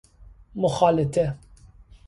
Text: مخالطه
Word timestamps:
مخالطه 0.55 1.37